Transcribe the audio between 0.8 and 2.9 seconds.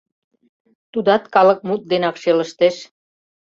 Тудат калыкмут денак шелыштеш.